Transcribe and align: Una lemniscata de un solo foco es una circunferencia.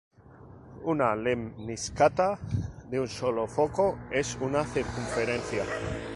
Una 0.93 1.09
lemniscata 1.25 2.27
de 2.89 2.99
un 2.99 3.07
solo 3.07 3.45
foco 3.47 3.95
es 4.09 4.35
una 4.41 4.65
circunferencia. 4.65 5.63